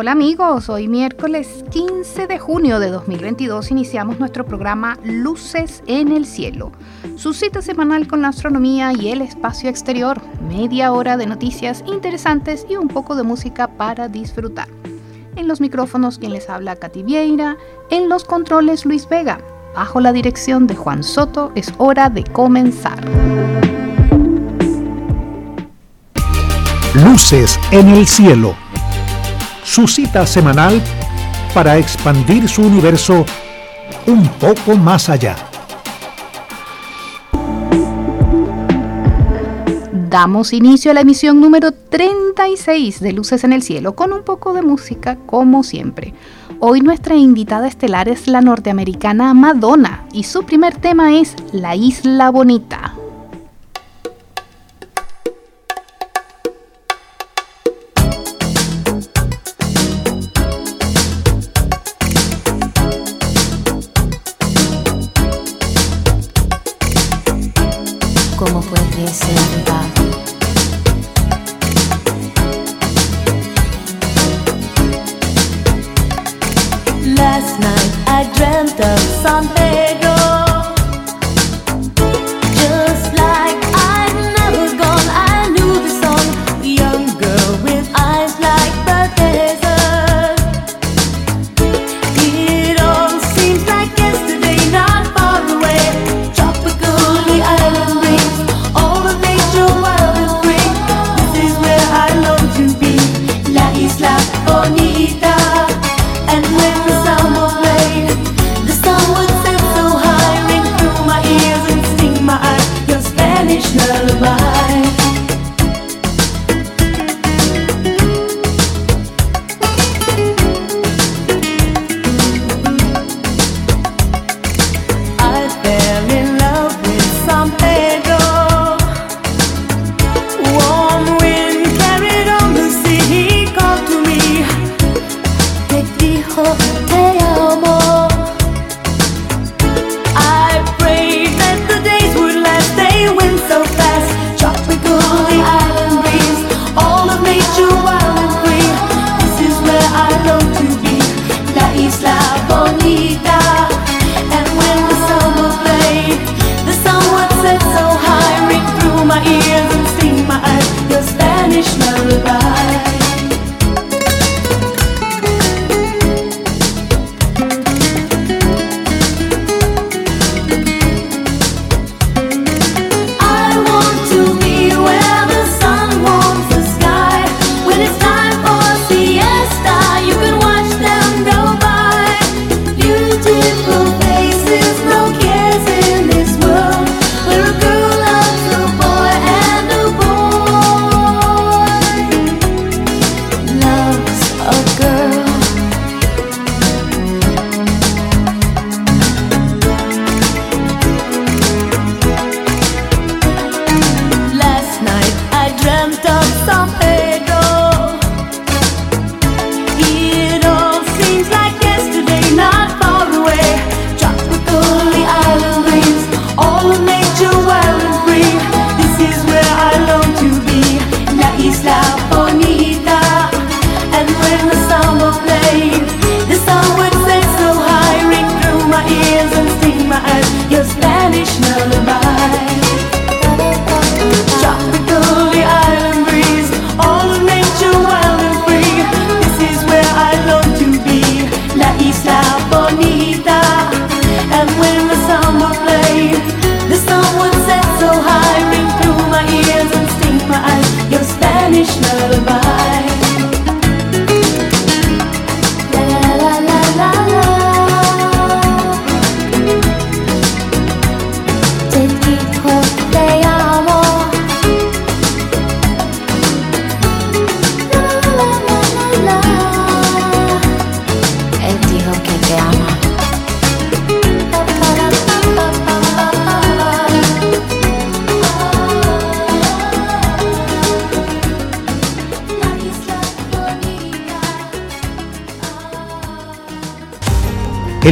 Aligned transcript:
Hola 0.00 0.12
amigos, 0.12 0.70
hoy 0.70 0.88
miércoles 0.88 1.62
15 1.72 2.26
de 2.26 2.38
junio 2.38 2.80
de 2.80 2.88
2022 2.88 3.70
iniciamos 3.70 4.18
nuestro 4.18 4.46
programa 4.46 4.98
Luces 5.04 5.82
en 5.86 6.10
el 6.10 6.24
Cielo, 6.24 6.72
su 7.16 7.34
cita 7.34 7.60
semanal 7.60 8.08
con 8.08 8.22
la 8.22 8.28
astronomía 8.28 8.94
y 8.94 9.10
el 9.10 9.20
espacio 9.20 9.68
exterior, 9.68 10.22
media 10.48 10.92
hora 10.92 11.18
de 11.18 11.26
noticias 11.26 11.84
interesantes 11.86 12.64
y 12.66 12.76
un 12.76 12.88
poco 12.88 13.14
de 13.14 13.24
música 13.24 13.68
para 13.68 14.08
disfrutar. 14.08 14.68
En 15.36 15.46
los 15.46 15.60
micrófonos 15.60 16.16
quien 16.16 16.32
les 16.32 16.48
habla 16.48 16.76
Katy 16.76 17.02
Vieira, 17.02 17.58
en 17.90 18.08
los 18.08 18.24
controles 18.24 18.86
Luis 18.86 19.06
Vega, 19.06 19.42
bajo 19.74 20.00
la 20.00 20.14
dirección 20.14 20.66
de 20.66 20.76
Juan 20.76 21.02
Soto 21.02 21.52
es 21.54 21.74
hora 21.76 22.08
de 22.08 22.24
comenzar. 22.24 23.04
Luces 26.94 27.60
en 27.70 27.90
el 27.90 28.06
Cielo 28.06 28.56
su 29.70 29.86
cita 29.86 30.26
semanal 30.26 30.82
para 31.54 31.78
expandir 31.78 32.48
su 32.48 32.62
universo 32.62 33.24
un 34.04 34.28
poco 34.40 34.74
más 34.74 35.08
allá. 35.08 35.36
Damos 40.10 40.52
inicio 40.52 40.90
a 40.90 40.94
la 40.94 41.02
emisión 41.02 41.40
número 41.40 41.70
36 41.70 42.98
de 42.98 43.12
Luces 43.12 43.44
en 43.44 43.52
el 43.52 43.62
Cielo 43.62 43.94
con 43.94 44.12
un 44.12 44.24
poco 44.24 44.54
de 44.54 44.62
música 44.62 45.16
como 45.24 45.62
siempre. 45.62 46.14
Hoy 46.58 46.80
nuestra 46.80 47.14
invitada 47.14 47.68
estelar 47.68 48.08
es 48.08 48.26
la 48.26 48.40
norteamericana 48.40 49.32
Madonna 49.34 50.04
y 50.12 50.24
su 50.24 50.42
primer 50.42 50.74
tema 50.78 51.16
es 51.16 51.36
La 51.52 51.76
Isla 51.76 52.30
Bonita. 52.30 52.99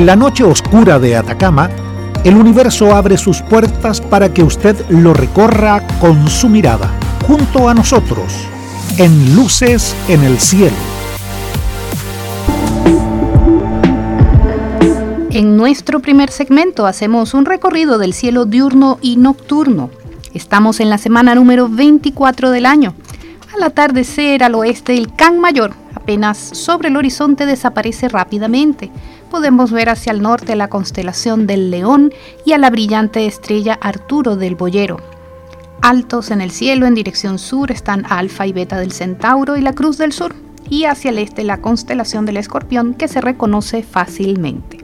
La 0.08 0.16
noche 0.16 0.43
oscura 0.43 0.99
de 0.99 1.14
Atacama, 1.16 1.69
el 2.25 2.34
universo 2.34 2.94
abre 2.94 3.19
sus 3.19 3.43
puertas 3.43 4.00
para 4.00 4.32
que 4.32 4.43
usted 4.43 4.75
lo 4.88 5.12
recorra 5.12 5.87
con 6.00 6.28
su 6.28 6.49
mirada, 6.49 6.90
junto 7.26 7.69
a 7.69 7.75
nosotros, 7.75 8.32
en 8.96 9.37
Luces 9.37 9.94
en 10.08 10.25
el 10.25 10.38
Cielo. 10.40 10.75
En 15.28 15.58
nuestro 15.58 16.00
primer 16.00 16.31
segmento 16.31 16.87
hacemos 16.87 17.34
un 17.34 17.44
recorrido 17.44 17.99
del 17.99 18.14
cielo 18.14 18.46
diurno 18.46 18.96
y 19.02 19.19
nocturno. 19.19 19.90
Estamos 20.32 20.81
en 20.81 20.88
la 20.88 20.96
semana 20.96 21.34
número 21.34 21.69
24 21.69 22.50
del 22.50 22.64
año. 22.64 22.94
Al 23.55 23.62
atardecer 23.62 24.43
al 24.43 24.55
oeste, 24.55 24.96
el 24.96 25.14
Can 25.14 25.38
Mayor, 25.38 25.75
apenas 26.08 26.38
sobre 26.38 26.88
el 26.88 26.96
horizonte, 26.96 27.44
desaparece 27.44 28.08
rápidamente 28.08 28.90
podemos 29.31 29.70
ver 29.72 29.90
hacia 29.90 30.10
el 30.10 30.22
norte 30.22 30.56
la 30.56 30.69
constelación 30.69 31.46
del 31.46 31.70
León 31.70 32.14
y 32.46 32.52
a 32.52 32.58
la 32.58 32.70
brillante 32.70 33.26
estrella 33.26 33.78
Arturo 33.78 34.34
del 34.37 34.55
Boyero. 34.55 34.96
Altos 35.82 36.31
en 36.31 36.40
el 36.40 36.50
cielo 36.50 36.87
en 36.87 36.94
dirección 36.94 37.38
sur 37.38 37.70
están 37.70 38.06
Alfa 38.08 38.46
y 38.46 38.55
Beta 38.55 38.78
del 38.78 38.93
Centauro 38.93 39.58
y 39.58 39.60
la 39.60 39.75
Cruz 39.75 39.99
del 39.99 40.14
Sur, 40.14 40.34
y 40.70 40.87
hacia 40.87 41.10
el 41.10 41.19
este 41.19 41.44
la 41.44 41.60
constelación 41.60 42.25
del 42.25 42.38
Escorpión 42.38 42.94
que 42.94 43.06
se 43.06 43.20
reconoce 43.20 43.82
fácilmente. 43.82 44.78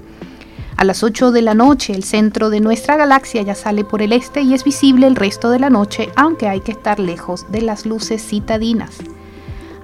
A 0.77 0.85
las 0.85 1.03
8 1.03 1.33
de 1.33 1.41
la 1.41 1.55
noche 1.55 1.95
el 1.95 2.05
centro 2.05 2.51
de 2.51 2.61
nuestra 2.61 2.99
galaxia 2.99 3.41
ya 3.41 3.55
sale 3.55 3.83
por 3.83 4.03
el 4.03 4.13
este 4.13 4.43
y 4.43 4.53
es 4.53 4.63
visible 4.63 5.07
el 5.07 5.17
resto 5.17 5.49
de 5.49 5.59
la 5.59 5.71
noche, 5.71 6.11
aunque 6.17 6.49
hay 6.49 6.61
que 6.61 6.73
estar 6.73 7.01
lejos 7.01 7.51
de 7.51 7.63
las 7.63 7.87
luces 7.87 8.23
citadinas. 8.23 8.99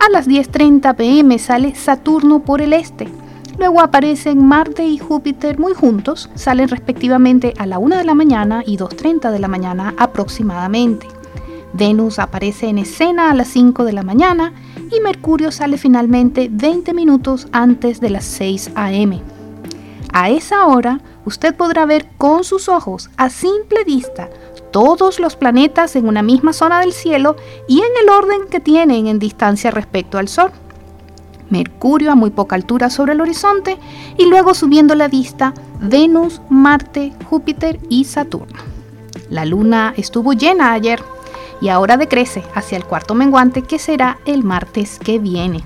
A 0.01 0.11
las 0.11 0.27
10.30 0.27 0.97
pm 0.97 1.39
sale 1.39 1.75
Saturno 1.75 2.41
por 2.41 2.63
el 2.63 2.73
este, 2.73 3.07
Luego 3.59 3.83
aparecen 3.83 4.43
Marte 4.43 4.87
y 4.87 4.97
Júpiter 4.97 5.59
muy 5.59 5.75
juntos, 5.75 6.31
salen 6.35 6.69
respectivamente 6.69 7.53
a 7.59 7.67
la 7.67 7.79
1 7.79 7.99
de 7.99 8.05
la 8.05 8.15
mañana 8.15 8.63
y 8.65 8.79
2.30 8.79 9.31
de 9.31 9.39
la 9.39 9.49
mañana 9.49 9.95
aproximadamente. 9.99 11.07
Venus 11.75 12.19
aparece 12.19 12.69
en 12.69 12.79
escena 12.79 13.31
a 13.31 13.35
las 13.35 13.49
5 13.49 13.85
de 13.85 13.93
la 13.93 14.03
mañana 14.03 14.55
y 14.91 15.01
Mercurio 15.01 15.53
sale 15.53 15.77
finalmente 15.77 16.49
20 16.51 16.95
minutos 16.95 17.49
antes 17.53 18.01
de 18.01 18.09
las 18.09 18.25
6 18.25 18.71
a.m. 18.77 19.21
A 20.15 20.31
esa 20.31 20.65
hora, 20.65 21.03
usted 21.27 21.55
podrá 21.55 21.85
ver 21.85 22.09
con 22.17 22.45
sus 22.45 22.71
ojos 22.71 23.11
a 23.19 23.29
simple 23.29 23.85
vista 23.85 24.31
todos 24.71 25.21
los 25.21 25.37
planetas 25.37 25.97
en 25.97 26.07
una 26.07 26.23
misma 26.23 26.53
zona 26.53 26.81
del 26.81 26.93
cielo 26.93 27.37
y 27.69 27.79
en 27.79 27.93
el 28.03 28.09
orden 28.09 28.49
que 28.51 28.61
tienen 28.61 29.07
en 29.07 29.19
distancia 29.19 29.71
respecto 29.71 30.19
al 30.19 30.29
Sol. 30.29 30.51
Mercurio 31.49 32.13
a 32.13 32.15
muy 32.15 32.31
poca 32.31 32.57
altura 32.57 32.91
sobre 32.91 33.13
el 33.13 33.21
horizonte 33.21 33.77
y 34.17 34.27
luego 34.27 34.55
subiendo 34.55 34.95
la 34.95 35.09
vista 35.09 35.53
Venus, 35.81 36.41
Marte, 36.49 37.13
Júpiter 37.29 37.81
y 37.89 38.05
Saturno. 38.05 38.59
La 39.29 39.45
luna 39.45 39.93
estuvo 39.97 40.33
llena 40.33 40.73
ayer 40.73 41.03
y 41.61 41.69
ahora 41.69 41.97
decrece 41.97 42.43
hacia 42.55 42.79
el 42.79 42.85
cuarto 42.85 43.15
menguante 43.15 43.63
que 43.63 43.79
será 43.79 44.19
el 44.27 44.45
martes 44.45 44.99
que 44.99 45.19
viene. 45.19 45.65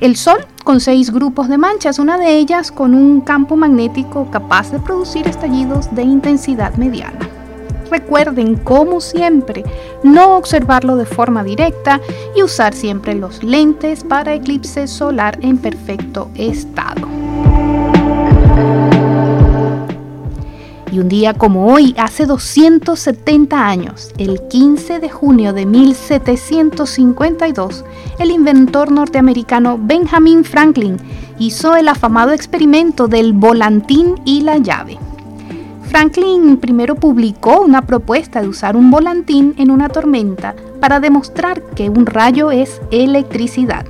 El 0.00 0.16
Sol 0.16 0.46
con 0.64 0.80
seis 0.80 1.10
grupos 1.10 1.48
de 1.48 1.58
manchas, 1.58 1.98
una 1.98 2.18
de 2.18 2.36
ellas 2.36 2.70
con 2.70 2.94
un 2.94 3.20
campo 3.20 3.56
magnético 3.56 4.30
capaz 4.30 4.70
de 4.70 4.78
producir 4.78 5.26
estallidos 5.26 5.94
de 5.94 6.02
intensidad 6.02 6.74
mediana 6.74 7.31
recuerden, 7.92 8.56
como 8.56 9.00
siempre, 9.00 9.62
no 10.02 10.36
observarlo 10.36 10.96
de 10.96 11.06
forma 11.06 11.44
directa 11.44 12.00
y 12.34 12.42
usar 12.42 12.74
siempre 12.74 13.14
los 13.14 13.44
lentes 13.44 14.02
para 14.02 14.34
eclipse 14.34 14.88
solar 14.88 15.38
en 15.42 15.58
perfecto 15.58 16.28
estado. 16.34 17.06
Y 20.90 20.98
un 20.98 21.08
día 21.08 21.34
como 21.34 21.72
hoy, 21.72 21.94
hace 21.96 22.26
270 22.26 23.64
años, 23.66 24.10
el 24.18 24.42
15 24.48 24.98
de 25.00 25.08
junio 25.08 25.54
de 25.54 25.64
1752, 25.64 27.84
el 28.18 28.30
inventor 28.30 28.90
norteamericano 28.90 29.78
Benjamin 29.80 30.44
Franklin 30.44 30.98
hizo 31.38 31.76
el 31.76 31.88
afamado 31.88 32.32
experimento 32.32 33.08
del 33.08 33.32
volantín 33.32 34.20
y 34.26 34.42
la 34.42 34.58
llave. 34.58 34.98
Franklin 35.92 36.56
primero 36.56 36.94
publicó 36.94 37.60
una 37.60 37.82
propuesta 37.82 38.40
de 38.40 38.48
usar 38.48 38.78
un 38.78 38.90
volantín 38.90 39.54
en 39.58 39.70
una 39.70 39.90
tormenta 39.90 40.54
para 40.80 41.00
demostrar 41.00 41.62
que 41.74 41.90
un 41.90 42.06
rayo 42.06 42.50
es 42.50 42.80
electricidad. 42.90 43.84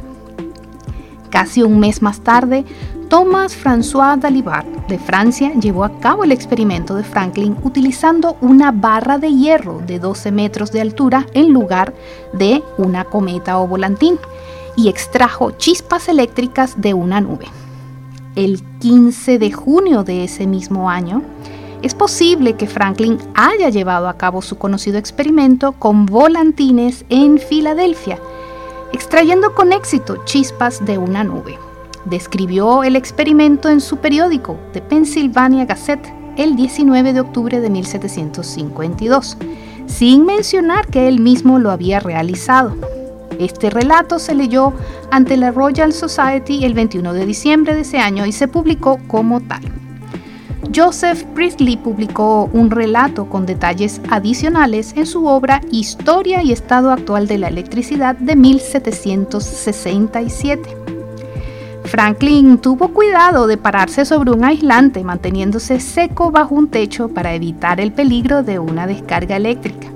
Casi 1.30 1.62
un 1.62 1.78
mes 1.78 2.02
más 2.02 2.18
tarde, 2.18 2.64
Thomas 3.08 3.56
François 3.56 4.18
Dalibard 4.18 4.66
de 4.88 4.98
Francia 4.98 5.52
llevó 5.54 5.84
a 5.84 6.00
cabo 6.00 6.24
el 6.24 6.32
experimento 6.32 6.96
de 6.96 7.04
Franklin 7.04 7.56
utilizando 7.62 8.36
una 8.40 8.72
barra 8.72 9.18
de 9.18 9.32
hierro 9.32 9.80
de 9.86 10.00
12 10.00 10.32
metros 10.32 10.72
de 10.72 10.80
altura 10.80 11.24
en 11.34 11.52
lugar 11.52 11.94
de 12.32 12.64
una 12.78 13.04
cometa 13.04 13.60
o 13.60 13.68
volantín 13.68 14.18
y 14.76 14.88
extrajo 14.88 15.52
chispas 15.52 16.08
eléctricas 16.08 16.80
de 16.80 16.94
una 16.94 17.20
nube. 17.20 17.46
El 18.34 18.60
15 18.80 19.38
de 19.38 19.52
junio 19.52 20.02
de 20.02 20.24
ese 20.24 20.48
mismo 20.48 20.90
año, 20.90 21.22
es 21.82 21.94
posible 21.94 22.54
que 22.54 22.68
Franklin 22.68 23.18
haya 23.34 23.68
llevado 23.68 24.08
a 24.08 24.16
cabo 24.16 24.40
su 24.40 24.56
conocido 24.56 24.98
experimento 24.98 25.72
con 25.72 26.06
volantines 26.06 27.04
en 27.08 27.38
Filadelfia, 27.38 28.18
extrayendo 28.92 29.54
con 29.54 29.72
éxito 29.72 30.24
chispas 30.24 30.84
de 30.84 30.98
una 30.98 31.24
nube. 31.24 31.58
Describió 32.04 32.84
el 32.84 32.96
experimento 32.96 33.68
en 33.68 33.80
su 33.80 33.96
periódico, 33.96 34.58
The 34.72 34.80
Pennsylvania 34.80 35.64
Gazette, 35.64 36.12
el 36.36 36.56
19 36.56 37.12
de 37.12 37.20
octubre 37.20 37.60
de 37.60 37.68
1752, 37.68 39.36
sin 39.86 40.24
mencionar 40.24 40.86
que 40.86 41.08
él 41.08 41.20
mismo 41.20 41.58
lo 41.58 41.70
había 41.70 42.00
realizado. 42.00 42.76
Este 43.38 43.70
relato 43.70 44.18
se 44.18 44.34
leyó 44.34 44.72
ante 45.10 45.36
la 45.36 45.50
Royal 45.50 45.92
Society 45.92 46.64
el 46.64 46.74
21 46.74 47.12
de 47.12 47.26
diciembre 47.26 47.74
de 47.74 47.80
ese 47.80 47.98
año 47.98 48.24
y 48.24 48.32
se 48.32 48.46
publicó 48.46 48.98
como 49.08 49.40
tal. 49.40 49.81
Joseph 50.74 51.24
Priestley 51.34 51.76
publicó 51.76 52.48
un 52.52 52.70
relato 52.70 53.26
con 53.26 53.44
detalles 53.44 54.00
adicionales 54.08 54.94
en 54.96 55.04
su 55.04 55.26
obra 55.26 55.60
Historia 55.70 56.42
y 56.42 56.52
Estado 56.52 56.90
Actual 56.90 57.28
de 57.28 57.36
la 57.36 57.48
Electricidad 57.48 58.16
de 58.16 58.36
1767. 58.36 60.78
Franklin 61.84 62.56
tuvo 62.56 62.88
cuidado 62.88 63.46
de 63.46 63.58
pararse 63.58 64.06
sobre 64.06 64.30
un 64.30 64.44
aislante 64.44 65.04
manteniéndose 65.04 65.78
seco 65.78 66.30
bajo 66.30 66.54
un 66.54 66.68
techo 66.68 67.08
para 67.08 67.34
evitar 67.34 67.78
el 67.78 67.92
peligro 67.92 68.42
de 68.42 68.58
una 68.58 68.86
descarga 68.86 69.36
eléctrica. 69.36 69.88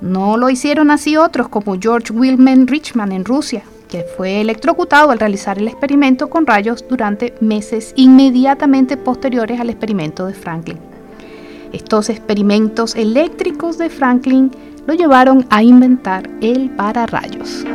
No 0.00 0.36
lo 0.36 0.48
hicieron 0.48 0.92
así 0.92 1.16
otros 1.16 1.48
como 1.48 1.76
George 1.80 2.12
Wilhelm 2.12 2.68
Richman 2.68 3.10
en 3.10 3.24
Rusia, 3.24 3.64
que 3.92 4.02
fue 4.04 4.40
electrocutado 4.40 5.10
al 5.10 5.18
realizar 5.18 5.58
el 5.58 5.68
experimento 5.68 6.30
con 6.30 6.46
rayos 6.46 6.82
durante 6.88 7.34
meses 7.42 7.92
inmediatamente 7.94 8.96
posteriores 8.96 9.60
al 9.60 9.68
experimento 9.68 10.26
de 10.26 10.32
Franklin. 10.32 10.78
Estos 11.74 12.08
experimentos 12.08 12.96
eléctricos 12.96 13.76
de 13.76 13.90
Franklin 13.90 14.50
lo 14.86 14.94
llevaron 14.94 15.44
a 15.50 15.62
inventar 15.62 16.30
el 16.40 16.70
pararrayos. 16.70 17.66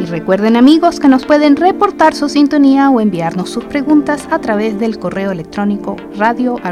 Y 0.00 0.04
recuerden 0.06 0.56
amigos 0.56 0.98
que 0.98 1.06
nos 1.06 1.24
pueden 1.24 1.54
reportar 1.54 2.12
su 2.12 2.28
sintonía 2.28 2.90
o 2.90 3.00
enviarnos 3.00 3.50
sus 3.50 3.62
preguntas 3.66 4.26
a 4.32 4.40
través 4.40 4.80
del 4.80 4.98
correo 4.98 5.30
electrónico 5.30 5.94
radio.uda.cl. 6.18 6.64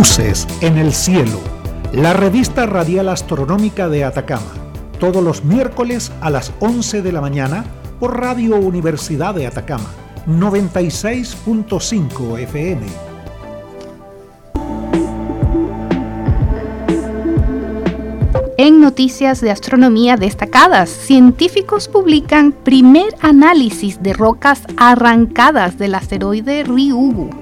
Luces 0.00 0.48
en 0.62 0.78
el 0.78 0.94
cielo, 0.94 1.38
la 1.92 2.14
revista 2.14 2.64
radial 2.64 3.10
astronómica 3.10 3.90
de 3.90 4.02
Atacama, 4.02 4.50
todos 4.98 5.22
los 5.22 5.44
miércoles 5.44 6.10
a 6.22 6.30
las 6.30 6.54
11 6.60 7.02
de 7.02 7.12
la 7.12 7.20
mañana 7.20 7.66
por 7.98 8.18
Radio 8.18 8.56
Universidad 8.56 9.34
de 9.34 9.46
Atacama, 9.46 9.90
96.5 10.26 12.38
FM. 12.38 12.86
En 18.56 18.80
noticias 18.80 19.42
de 19.42 19.50
astronomía 19.50 20.16
destacadas, 20.16 20.88
científicos 20.88 21.88
publican 21.88 22.52
primer 22.52 23.14
análisis 23.20 24.02
de 24.02 24.14
rocas 24.14 24.62
arrancadas 24.78 25.76
del 25.76 25.94
asteroide 25.94 26.64
Ryugu. 26.64 27.39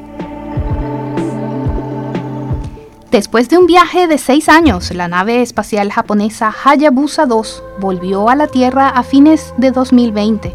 Después 3.11 3.49
de 3.49 3.57
un 3.57 3.67
viaje 3.67 4.07
de 4.07 4.19
seis 4.19 4.51
años, 4.51 4.93
la 4.95 5.09
nave 5.09 5.41
espacial 5.41 5.91
japonesa 5.91 6.55
Hayabusa 6.63 7.25
2 7.25 7.63
volvió 7.81 8.29
a 8.29 8.35
la 8.35 8.49
Tierra 8.49 8.91
a 8.91 9.03
fines 9.03 9.55
de 9.57 9.71
2020 9.71 10.55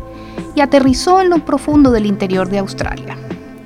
y 0.54 0.62
aterrizó 0.62 1.20
en 1.20 1.32
lo 1.32 1.40
profundo 1.40 1.90
del 1.90 2.06
interior 2.06 2.50
de 2.50 2.60
Australia. 2.60 3.18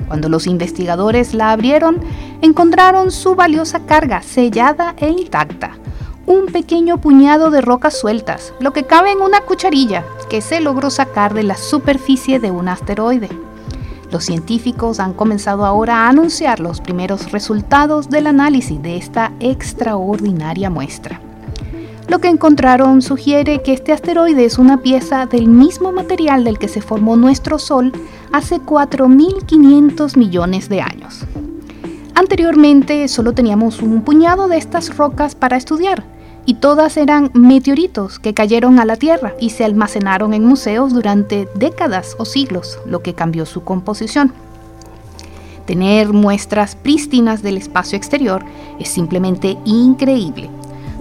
Cuando 0.07 0.29
los 0.29 0.47
investigadores 0.47 1.33
la 1.33 1.51
abrieron, 1.51 1.99
encontraron 2.41 3.11
su 3.11 3.35
valiosa 3.35 3.85
carga 3.85 4.21
sellada 4.21 4.95
e 4.95 5.09
intacta, 5.09 5.71
un 6.25 6.45
pequeño 6.45 7.01
puñado 7.01 7.51
de 7.51 7.59
rocas 7.59 7.99
sueltas, 7.99 8.53
lo 8.61 8.71
que 8.71 8.83
cabe 8.83 9.11
en 9.11 9.19
una 9.19 9.41
cucharilla 9.41 10.05
que 10.29 10.39
se 10.39 10.61
logró 10.61 10.91
sacar 10.91 11.33
de 11.33 11.43
la 11.43 11.57
superficie 11.57 12.39
de 12.39 12.51
un 12.51 12.69
asteroide. 12.69 13.46
Los 14.11 14.23
científicos 14.23 14.99
han 14.99 15.13
comenzado 15.13 15.65
ahora 15.65 16.05
a 16.05 16.09
anunciar 16.09 16.59
los 16.59 16.79
primeros 16.79 17.31
resultados 17.31 18.09
del 18.09 18.27
análisis 18.27 18.81
de 18.81 18.97
esta 18.97 19.33
extraordinaria 19.39 20.69
muestra. 20.69 21.19
Lo 22.07 22.19
que 22.19 22.29
encontraron 22.29 23.01
sugiere 23.01 23.61
que 23.61 23.73
este 23.73 23.91
asteroide 23.91 24.45
es 24.45 24.57
una 24.57 24.81
pieza 24.81 25.25
del 25.25 25.49
mismo 25.49 25.91
material 25.91 26.45
del 26.45 26.57
que 26.57 26.69
se 26.69 26.81
formó 26.81 27.17
nuestro 27.17 27.59
Sol 27.59 27.91
hace 28.31 28.61
4.500 28.61 30.15
millones 30.15 30.69
de 30.69 30.81
años. 30.81 31.25
Anteriormente 32.15 33.07
solo 33.09 33.33
teníamos 33.33 33.81
un 33.81 34.03
puñado 34.03 34.47
de 34.47 34.57
estas 34.57 34.95
rocas 34.95 35.35
para 35.35 35.57
estudiar, 35.57 36.05
y 36.47 36.53
todas 36.55 36.95
eran 36.95 37.29
meteoritos 37.33 38.19
que 38.19 38.33
cayeron 38.33 38.79
a 38.79 38.85
la 38.85 38.95
Tierra 38.95 39.33
y 39.37 39.49
se 39.49 39.65
almacenaron 39.65 40.33
en 40.33 40.45
museos 40.45 40.93
durante 40.93 41.49
décadas 41.55 42.15
o 42.17 42.23
siglos, 42.23 42.79
lo 42.85 43.01
que 43.03 43.13
cambió 43.13 43.45
su 43.45 43.65
composición. 43.65 44.31
Tener 45.65 46.13
muestras 46.13 46.77
prístinas 46.77 47.43
del 47.43 47.57
espacio 47.57 47.97
exterior 47.97 48.45
es 48.79 48.87
simplemente 48.87 49.57
increíble. 49.65 50.49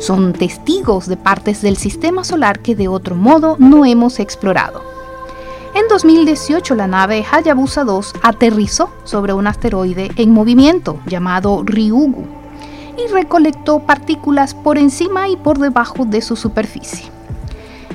Son 0.01 0.33
testigos 0.33 1.07
de 1.07 1.17
partes 1.17 1.63
del 1.63 1.77
sistema 1.77 2.25
solar 2.25 2.59
que 2.59 2.75
de 2.75 2.89
otro 2.89 3.15
modo 3.15 3.55
no 3.61 3.87
hemos 3.87 4.19
explorado. 4.19 4.83
En 5.77 5.87
2018 5.89 6.75
la 6.75 6.89
nave 6.89 7.25
Hayabusa 7.31 7.85
2 7.85 8.15
aterrizó 8.21 8.91
sobre 9.05 9.33
un 9.33 9.47
asteroide 9.47 10.11
en 10.17 10.33
movimiento 10.33 10.99
llamado 11.07 11.63
Ryugu 11.65 12.36
y 12.97 13.11
recolectó 13.13 13.81
partículas 13.81 14.55
por 14.55 14.79
encima 14.79 15.29
y 15.29 15.37
por 15.37 15.59
debajo 15.59 16.05
de 16.05 16.21
su 16.23 16.37
superficie. 16.37 17.11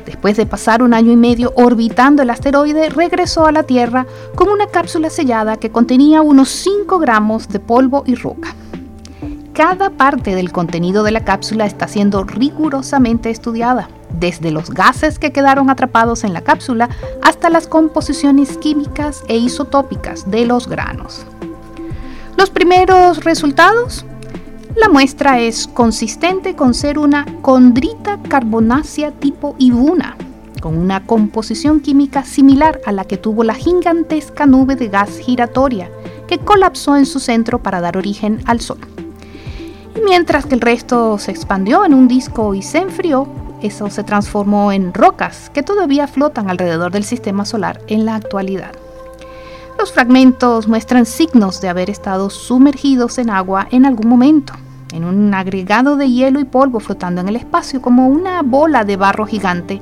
Después 0.05 0.38
de 0.38 0.46
pasar 0.46 0.84
un 0.84 0.93
año 0.93 1.12
y 1.12 1.15
medio 1.15 1.53
orbitando 1.55 2.22
el 2.22 2.29
asteroide, 2.29 2.89
regresó 2.89 3.46
a 3.46 3.51
la 3.51 3.63
Tierra 3.63 4.05
con 4.36 4.50
una 4.50 4.67
cápsula 4.67 5.10
sellada 5.10 5.58
que 5.58 5.72
contenía 5.72 6.22
unos 6.22 6.50
5 6.50 7.00
gramos 7.00 7.48
de 7.48 7.60
polvo 7.60 8.03
y 8.05 8.15
roca. 8.15 8.55
Cada 9.53 9.89
parte 9.89 10.36
del 10.36 10.51
contenido 10.51 11.03
de 11.03 11.12
la 11.12 11.25
cápsula 11.25 11.65
está 11.65 11.88
siendo 11.88 12.24
rigurosamente 12.24 13.29
estudiada, 13.29 13.89
desde 14.20 14.51
los 14.51 14.70
gases 14.70 15.20
que 15.20 15.31
quedaron 15.31 15.70
atrapados 15.70 16.24
en 16.24 16.34
la 16.34 16.41
cápsula 16.41 16.89
hasta 17.22 17.50
las 17.50 17.67
composiciones 17.67 18.58
químicas 18.58 19.24
e 19.27 19.38
isotópicas 19.38 20.29
de 20.29 20.46
los 20.46 20.67
granos. 20.67 21.25
Los 22.38 22.50
primeros 22.50 23.24
resultados 23.24 24.05
la 24.75 24.87
muestra 24.89 25.39
es 25.39 25.67
consistente 25.67 26.55
con 26.55 26.73
ser 26.73 26.97
una 26.97 27.25
condrita 27.41 28.19
carbonácea 28.27 29.11
tipo 29.11 29.55
Ibuna, 29.57 30.15
con 30.61 30.77
una 30.77 31.05
composición 31.05 31.81
química 31.81 32.23
similar 32.23 32.79
a 32.85 32.91
la 32.91 33.03
que 33.03 33.17
tuvo 33.17 33.43
la 33.43 33.53
gigantesca 33.53 34.45
nube 34.45 34.75
de 34.75 34.87
gas 34.87 35.17
giratoria 35.17 35.89
que 36.27 36.39
colapsó 36.39 36.95
en 36.95 37.05
su 37.05 37.19
centro 37.19 37.61
para 37.61 37.81
dar 37.81 37.97
origen 37.97 38.41
al 38.45 38.61
Sol. 38.61 38.79
Y 39.95 40.01
mientras 40.01 40.45
que 40.45 40.55
el 40.55 40.61
resto 40.61 41.17
se 41.17 41.31
expandió 41.31 41.83
en 41.83 41.93
un 41.93 42.07
disco 42.07 42.55
y 42.55 42.61
se 42.61 42.77
enfrió, 42.77 43.27
eso 43.61 43.89
se 43.89 44.03
transformó 44.03 44.71
en 44.71 44.93
rocas 44.93 45.49
que 45.53 45.63
todavía 45.63 46.07
flotan 46.07 46.49
alrededor 46.49 46.91
del 46.91 47.03
sistema 47.03 47.45
solar 47.45 47.81
en 47.87 48.05
la 48.05 48.15
actualidad. 48.15 48.71
Los 49.81 49.93
fragmentos 49.93 50.67
muestran 50.67 51.07
signos 51.07 51.59
de 51.59 51.67
haber 51.67 51.89
estado 51.89 52.29
sumergidos 52.29 53.17
en 53.17 53.31
agua 53.31 53.67
en 53.71 53.88
algún 53.88 54.09
momento, 54.09 54.53
en 54.93 55.03
un 55.03 55.33
agregado 55.33 55.95
de 55.95 56.07
hielo 56.07 56.39
y 56.39 56.43
polvo 56.43 56.79
flotando 56.79 57.19
en 57.19 57.29
el 57.29 57.35
espacio 57.35 57.81
como 57.81 58.07
una 58.07 58.43
bola 58.43 58.83
de 58.83 58.95
barro 58.95 59.25
gigante, 59.25 59.81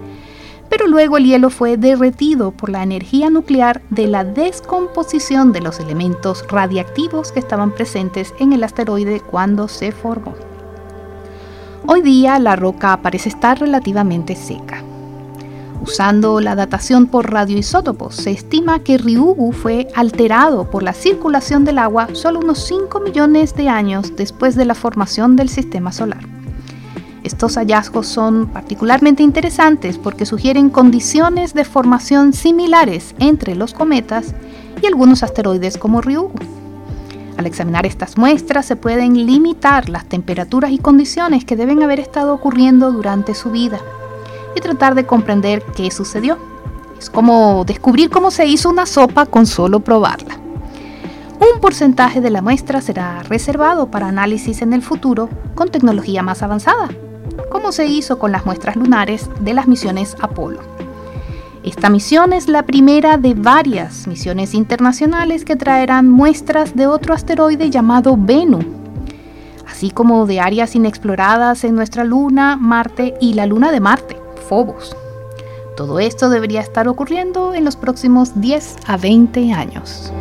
pero 0.70 0.88
luego 0.88 1.18
el 1.18 1.26
hielo 1.26 1.50
fue 1.50 1.76
derretido 1.76 2.52
por 2.52 2.70
la 2.70 2.82
energía 2.82 3.30
nuclear 3.30 3.82
de 3.90 4.08
la 4.08 4.24
descomposición 4.24 5.52
de 5.52 5.60
los 5.60 5.82
elementos 5.82 6.46
radiactivos 6.48 7.34
que 7.34 7.40
estaban 7.40 7.72
presentes 7.72 8.34
en 8.40 8.54
el 8.54 8.64
asteroide 8.64 9.20
cuando 9.20 9.68
se 9.68 9.92
formó. 9.92 10.34
Hoy 11.88 12.02
día 12.04 12.40
la 12.40 12.56
roca 12.56 13.02
parece 13.02 13.28
estar 13.28 13.60
relativamente 13.60 14.38
seca. 14.38 14.82
Usando 15.82 16.42
la 16.42 16.56
datación 16.56 17.08
por 17.08 17.32
radioisótopos, 17.32 18.14
se 18.16 18.32
estima 18.32 18.80
que 18.80 18.98
Ryugu 18.98 19.54
fue 19.54 19.88
alterado 19.96 20.70
por 20.70 20.84
la 20.84 20.92
circulación 20.92 21.64
del 21.64 21.78
agua 21.78 22.10
solo 22.14 22.40
unos 22.40 22.60
5 22.68 23.00
millones 23.00 23.56
de 23.56 23.70
años 23.70 24.14
después 24.18 24.56
de 24.56 24.66
la 24.66 24.76
formación 24.76 25.38
del 25.38 25.48
sistema 25.48 25.94
solar. 25.94 26.20
Estos 27.24 27.56
hallazgos 27.56 28.08
son 28.08 28.48
particularmente 28.48 29.24
interesantes 29.24 29.98
porque 29.98 30.26
sugieren 30.26 30.70
condiciones 30.70 31.54
de 31.54 31.64
formación 31.64 32.34
similares 32.34 33.16
entre 33.20 33.56
los 33.56 33.74
cometas 33.74 34.34
y 34.82 34.86
algunos 34.86 35.24
asteroides 35.24 35.78
como 35.78 36.02
Ryugu. 36.02 36.40
Al 37.38 37.46
examinar 37.46 37.86
estas 37.86 38.18
muestras 38.18 38.66
se 38.66 38.76
pueden 38.76 39.26
limitar 39.26 39.88
las 39.88 40.06
temperaturas 40.06 40.72
y 40.72 40.78
condiciones 40.78 41.46
que 41.46 41.56
deben 41.56 41.84
haber 41.84 42.02
estado 42.02 42.34
ocurriendo 42.34 42.92
durante 42.92 43.34
su 43.34 43.50
vida 43.50 43.80
y 44.56 44.62
tratar 44.62 44.96
de 44.96 45.06
comprender 45.06 45.64
qué 45.76 45.92
sucedió. 45.92 46.38
Es 46.98 47.10
como 47.10 47.64
descubrir 47.66 48.10
cómo 48.10 48.32
se 48.32 48.46
hizo 48.46 48.70
una 48.70 48.86
sopa 48.86 49.26
con 49.26 49.46
solo 49.46 49.80
probarla. 49.80 50.38
Un 51.40 51.62
porcentaje 51.62 52.20
de 52.20 52.30
la 52.30 52.42
muestra 52.42 52.82
será 52.82 53.24
reservado 53.24 53.90
para 53.90 54.08
análisis 54.08 54.62
en 54.62 54.74
el 54.74 54.82
futuro 54.82 55.30
con 55.56 55.70
tecnología 55.70 56.22
más 56.22 56.44
avanzada, 56.44 56.90
como 57.50 57.72
se 57.72 57.86
hizo 57.86 58.20
con 58.20 58.34
las 58.34 58.46
muestras 58.46 58.76
lunares 58.76 59.30
de 59.40 59.54
las 59.54 59.66
misiones 59.66 60.18
Apolo. 60.20 60.60
Esta 61.64 61.90
misión 61.90 62.34
es 62.34 62.50
la 62.50 62.64
primera 62.64 63.18
de 63.18 63.34
varias 63.36 64.08
misiones 64.08 64.54
internacionales 64.54 65.46
que 65.46 65.56
traerán 65.56 66.10
muestras 66.10 66.76
de 66.76 66.88
otro 66.88 67.14
asteroide 67.14 67.70
llamado 67.70 68.18
Bennu, 68.18 68.60
así 69.66 69.92
como 69.92 70.26
de 70.26 70.42
áreas 70.42 70.76
inexploradas 70.76 71.64
en 71.64 71.76
nuestra 71.76 72.04
Luna, 72.04 72.58
Marte 72.58 73.14
y 73.22 73.34
la 73.34 73.46
Luna 73.46 73.72
de 73.72 73.80
Marte. 73.80 74.19
Todo 75.78 76.00
esto 76.00 76.30
debería 76.30 76.62
estar 76.62 76.88
ocurriendo 76.88 77.54
en 77.54 77.64
los 77.64 77.76
próximos 77.76 78.42
10 78.42 78.78
a 78.88 78.98
20 78.98 79.54
años. 79.54 80.12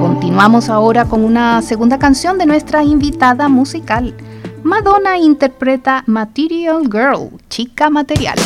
Continuamos 0.00 0.68
ahora 0.68 1.04
con 1.04 1.24
una 1.24 1.62
segunda 1.62 1.98
canción 1.98 2.36
de 2.36 2.46
nuestra 2.46 2.82
invitada 2.82 3.48
musical. 3.48 4.14
Madonna 4.62 5.18
interpreta 5.18 6.02
Material 6.06 6.82
Girl, 6.90 7.30
chica 7.48 7.88
material. 7.88 8.36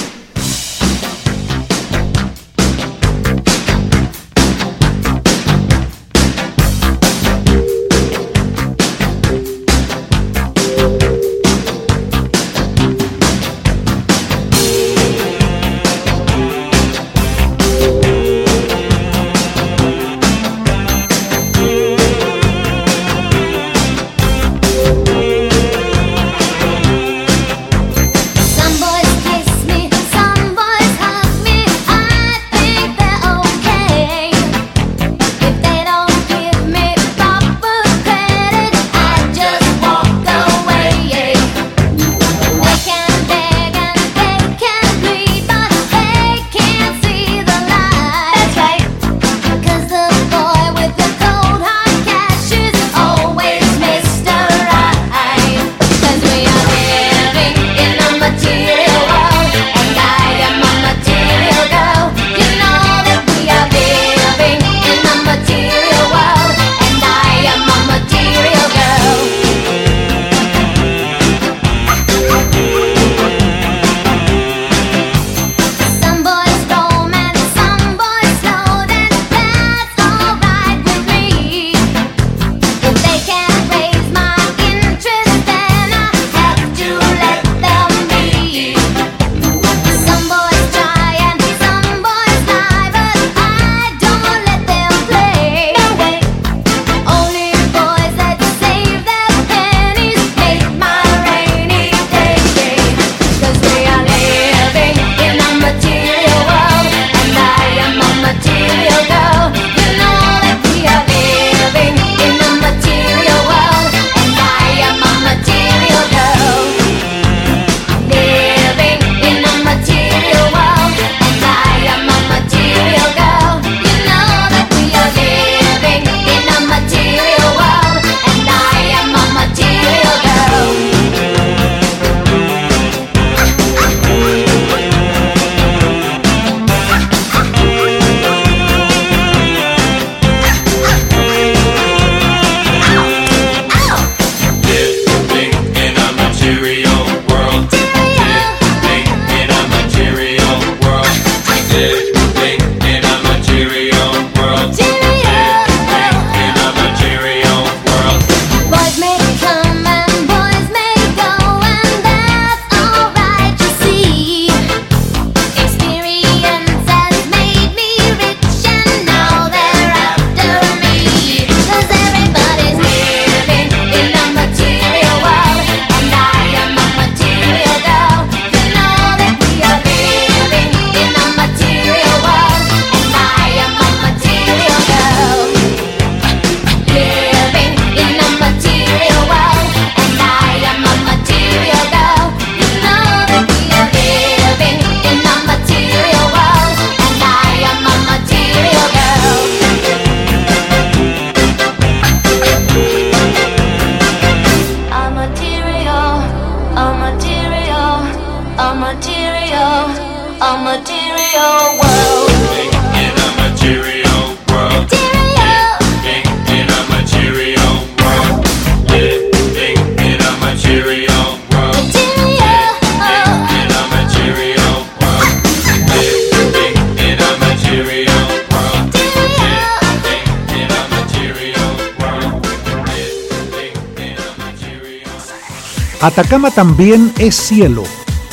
Atacama 236.01 236.51
también 236.51 237.13
es 237.19 237.35
cielo, 237.35 237.83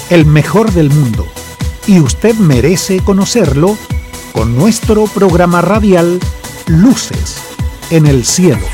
el 0.10 0.26
mejor 0.26 0.72
del 0.74 0.90
mundo, 0.90 1.26
y 1.88 2.02
usted 2.02 2.36
merece 2.36 3.00
conocerlo 3.00 3.78
con 4.34 4.56
nuestro 4.56 5.06
programa 5.06 5.62
radial 5.62 6.20
Luces 6.68 7.38
en 7.90 8.06
el 8.06 8.26
Cielo. 8.26 8.66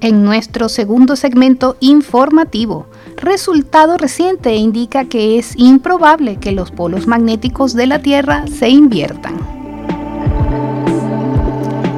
En 0.00 0.22
nuestro 0.22 0.68
segundo 0.68 1.16
segmento 1.16 1.78
informativo, 1.80 2.86
resultado 3.16 3.96
reciente 3.96 4.54
indica 4.54 5.06
que 5.06 5.38
es 5.38 5.56
improbable 5.56 6.36
que 6.36 6.52
los 6.52 6.70
polos 6.70 7.06
magnéticos 7.06 7.72
de 7.72 7.86
la 7.86 8.00
Tierra 8.00 8.44
se 8.46 8.68
inviertan 8.68 9.55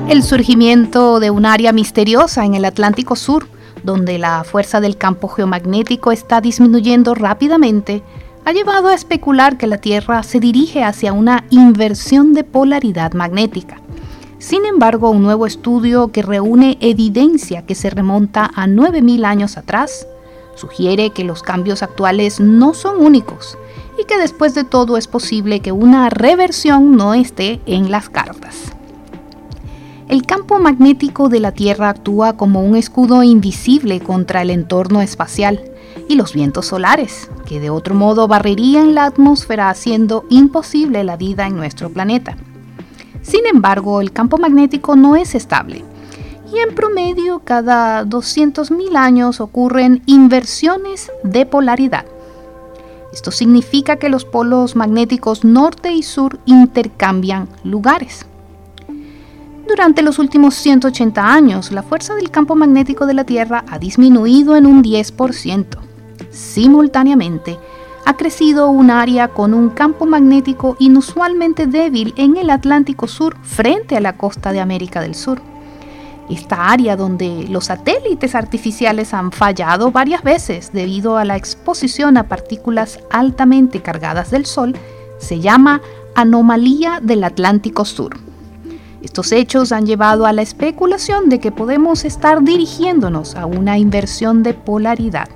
el 0.09 0.23
surgimiento 0.23 1.21
de 1.21 1.31
un 1.31 1.45
área 1.45 1.71
misteriosa 1.73 2.47
en 2.47 2.55
el 2.55 2.65
Atlántico 2.65 3.15
Sur, 3.15 3.47
donde 3.83 4.19
la 4.19 4.43
fuerza 4.43 4.81
del 4.81 4.97
campo 4.97 5.29
geomagnético 5.29 6.13
está 6.13 6.41
disminuyendo 6.41 7.15
rápidamente, 7.15 8.03
ha 8.47 8.53
llevado 8.53 8.89
a 8.89 8.95
especular 8.95 9.59
que 9.59 9.67
la 9.67 9.77
Tierra 9.83 10.23
se 10.23 10.41
dirige 10.41 10.83
hacia 10.83 11.13
una 11.13 11.45
inversión 11.51 12.33
de 12.33 12.43
polaridad 12.43 13.13
magnética. 13.13 13.83
Sin 14.39 14.65
embargo, 14.65 15.11
un 15.11 15.23
nuevo 15.23 15.45
estudio 15.45 16.11
que 16.11 16.23
reúne 16.23 16.79
evidencia 16.81 17.67
que 17.67 17.75
se 17.75 17.91
remonta 17.91 18.51
a 18.55 18.67
9.000 18.67 19.27
años 19.27 19.59
atrás 19.59 20.07
sugiere 20.55 21.11
que 21.11 21.23
los 21.23 21.43
cambios 21.43 21.83
actuales 21.83 22.41
no 22.41 22.73
son 22.73 23.05
únicos 23.05 23.59
y 24.01 24.05
que 24.05 24.17
después 24.17 24.55
de 24.55 24.65
todo 24.65 24.97
es 24.97 25.07
posible 25.07 25.61
que 25.61 25.71
una 25.71 26.09
reversión 26.09 26.97
no 26.97 27.13
esté 27.13 27.61
en 27.67 27.91
las 27.91 28.09
cartas. 28.09 28.78
El 30.09 30.23
campo 30.23 30.59
magnético 30.59 31.29
de 31.29 31.39
la 31.39 31.53
Tierra 31.53 31.91
actúa 31.91 32.33
como 32.33 32.63
un 32.63 32.77
escudo 32.77 33.23
invisible 33.23 34.01
contra 34.01 34.41
el 34.41 34.49
entorno 34.49 35.03
espacial 35.03 35.61
y 36.09 36.15
los 36.15 36.33
vientos 36.33 36.65
solares, 36.65 37.31
que 37.45 37.61
de 37.61 37.69
otro 37.69 37.95
modo 37.95 38.27
barrerían 38.27 38.95
la 38.95 39.05
atmósfera 39.05 39.69
haciendo 39.69 40.25
imposible 40.31 41.05
la 41.05 41.19
vida 41.19 41.47
en 41.47 41.57
nuestro 41.57 41.91
planeta. 41.91 42.39
Sin 43.21 43.45
embargo, 43.45 44.01
el 44.01 44.11
campo 44.11 44.39
magnético 44.39 44.97
no 44.97 45.15
es 45.15 45.35
estable 45.35 45.85
y 46.51 46.59
en 46.59 46.75
promedio 46.75 47.41
cada 47.45 48.03
200.000 48.07 48.97
años 48.97 49.43
ocurren 49.43 50.03
inversiones 50.07 51.13
de 51.23 51.45
polaridad. 51.45 52.07
Esto 53.13 53.31
significa 53.31 53.97
que 53.97 54.09
los 54.09 54.25
polos 54.25 54.75
magnéticos 54.75 55.45
norte 55.45 55.93
y 55.93 56.03
sur 56.03 56.41
intercambian 56.47 57.47
lugares. 57.63 58.25
Durante 59.69 60.01
los 60.01 60.19
últimos 60.19 60.55
180 60.55 61.23
años, 61.23 61.73
la 61.73 61.83
fuerza 61.83 62.15
del 62.15 62.31
campo 62.31 62.55
magnético 62.55 63.05
de 63.05 63.13
la 63.13 63.25
Tierra 63.25 63.67
ha 63.69 63.79
disminuido 63.79 64.57
en 64.57 64.65
un 64.65 64.83
10%. 64.83 65.67
Simultáneamente, 66.31 67.59
ha 68.07 68.17
crecido 68.17 68.71
un 68.71 68.91
área 68.91 69.29
con 69.29 69.53
un 69.53 69.69
campo 69.69 70.07
magnético 70.07 70.75
inusualmente 70.79 71.67
débil 71.67 72.15
en 72.17 72.39
el 72.39 72.49
Atlántico 72.49 73.07
Sur 73.07 73.37
frente 73.43 73.95
a 73.95 74.01
la 74.01 74.17
costa 74.17 74.53
de 74.53 74.61
América 74.61 75.03
del 75.03 75.15
Sur. 75.15 75.43
Esta 76.31 76.71
área 76.71 76.97
donde 76.97 77.47
los 77.51 77.67
satélites 77.67 78.35
artificiales 78.35 79.13
han 79.13 79.33
fallado 79.33 79.91
varias 79.91 80.23
veces 80.23 80.73
debido 80.73 81.19
a 81.19 81.27
la 81.27 81.37
exposición 81.37 82.17
a 82.17 82.27
partículas 82.27 83.01
altamente 83.11 83.83
cargadas 83.83 84.31
del 84.31 84.47
Sol 84.47 84.75
se 85.19 85.41
llama 85.41 85.83
anomalía 86.15 87.01
del 87.03 87.23
Atlántico 87.23 87.85
Sur. 87.85 88.17
Estos 89.03 89.31
hechos 89.33 89.71
han 89.71 89.87
llevado 89.87 90.27
a 90.27 90.33
la 90.33 90.43
especulación 90.43 91.29
de 91.29 91.39
que 91.39 91.53
podemos 91.53 92.05
estar 92.05 92.43
dirigiéndonos 92.43 93.37
a 93.37 93.47
una 93.47 93.79
inversión 93.79 94.43
de 94.43 94.55
polaridad. 94.55 95.29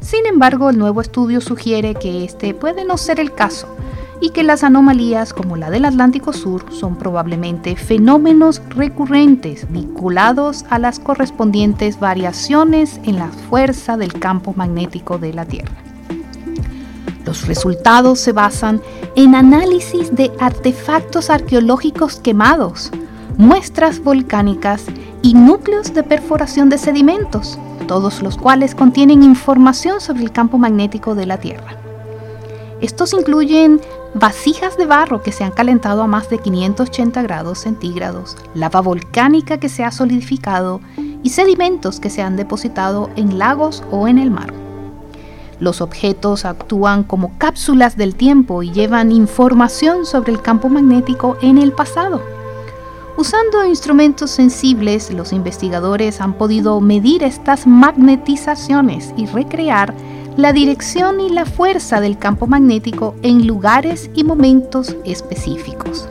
Sin 0.00 0.26
embargo, 0.26 0.70
el 0.70 0.78
nuevo 0.78 1.00
estudio 1.00 1.40
sugiere 1.40 1.94
que 1.94 2.24
este 2.24 2.54
puede 2.54 2.84
no 2.84 2.96
ser 2.96 3.18
el 3.18 3.34
caso 3.34 3.66
y 4.20 4.30
que 4.30 4.44
las 4.44 4.62
anomalías 4.62 5.32
como 5.32 5.56
la 5.56 5.68
del 5.68 5.84
Atlántico 5.84 6.32
Sur 6.32 6.72
son 6.72 6.96
probablemente 6.96 7.74
fenómenos 7.74 8.62
recurrentes 8.68 9.70
vinculados 9.70 10.64
a 10.70 10.78
las 10.78 11.00
correspondientes 11.00 11.98
variaciones 11.98 13.00
en 13.02 13.16
la 13.16 13.28
fuerza 13.28 13.96
del 13.96 14.12
campo 14.12 14.54
magnético 14.56 15.18
de 15.18 15.32
la 15.32 15.44
Tierra. 15.44 15.91
Los 17.24 17.46
resultados 17.46 18.18
se 18.18 18.32
basan 18.32 18.82
en 19.14 19.34
análisis 19.34 20.14
de 20.14 20.32
artefactos 20.40 21.30
arqueológicos 21.30 22.16
quemados, 22.16 22.90
muestras 23.36 24.00
volcánicas 24.02 24.84
y 25.22 25.34
núcleos 25.34 25.94
de 25.94 26.02
perforación 26.02 26.68
de 26.68 26.78
sedimentos, 26.78 27.58
todos 27.86 28.22
los 28.22 28.36
cuales 28.36 28.74
contienen 28.74 29.22
información 29.22 30.00
sobre 30.00 30.24
el 30.24 30.32
campo 30.32 30.58
magnético 30.58 31.14
de 31.14 31.26
la 31.26 31.38
Tierra. 31.38 31.76
Estos 32.80 33.12
incluyen 33.12 33.80
vasijas 34.14 34.76
de 34.76 34.86
barro 34.86 35.22
que 35.22 35.30
se 35.30 35.44
han 35.44 35.52
calentado 35.52 36.02
a 36.02 36.08
más 36.08 36.28
de 36.28 36.38
580 36.38 37.22
grados 37.22 37.60
centígrados, 37.60 38.36
lava 38.54 38.80
volcánica 38.80 39.58
que 39.58 39.68
se 39.68 39.84
ha 39.84 39.92
solidificado 39.92 40.80
y 41.22 41.30
sedimentos 41.30 42.00
que 42.00 42.10
se 42.10 42.22
han 42.22 42.36
depositado 42.36 43.10
en 43.14 43.38
lagos 43.38 43.84
o 43.92 44.08
en 44.08 44.18
el 44.18 44.32
mar. 44.32 44.52
Los 45.62 45.80
objetos 45.80 46.44
actúan 46.44 47.04
como 47.04 47.38
cápsulas 47.38 47.96
del 47.96 48.16
tiempo 48.16 48.64
y 48.64 48.72
llevan 48.72 49.12
información 49.12 50.06
sobre 50.06 50.32
el 50.32 50.42
campo 50.42 50.68
magnético 50.68 51.36
en 51.40 51.56
el 51.56 51.70
pasado. 51.70 52.20
Usando 53.16 53.64
instrumentos 53.64 54.32
sensibles, 54.32 55.12
los 55.12 55.32
investigadores 55.32 56.20
han 56.20 56.32
podido 56.32 56.80
medir 56.80 57.22
estas 57.22 57.68
magnetizaciones 57.68 59.14
y 59.16 59.26
recrear 59.26 59.94
la 60.36 60.52
dirección 60.52 61.20
y 61.20 61.28
la 61.28 61.46
fuerza 61.46 62.00
del 62.00 62.18
campo 62.18 62.48
magnético 62.48 63.14
en 63.22 63.46
lugares 63.46 64.10
y 64.16 64.24
momentos 64.24 64.96
específicos. 65.04 66.08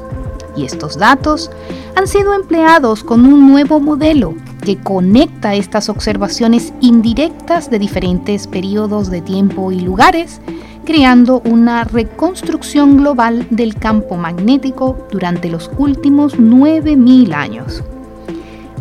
Y 0.55 0.63
estos 0.63 0.97
datos 0.97 1.51
han 1.97 2.07
sido 2.07 2.33
empleados 2.35 3.03
con 3.03 3.25
un 3.25 3.51
nuevo 3.51 3.81
modelo 3.81 4.33
que 4.61 4.77
conecta 4.77 5.55
estas 5.55 5.89
observaciones 5.89 6.73
indirectas 6.81 7.69
de 7.69 7.79
diferentes 7.79 8.47
periodos 8.47 9.09
de 9.09 9.21
tiempo 9.21 9.71
y 9.71 9.79
lugares, 9.79 10.39
creando 10.85 11.41
una 11.45 11.83
reconstrucción 11.83 12.97
global 12.97 13.47
del 13.49 13.75
campo 13.75 14.15
magnético 14.15 15.07
durante 15.11 15.49
los 15.49 15.69
últimos 15.77 16.37
9.000 16.37 17.33
años. 17.33 17.83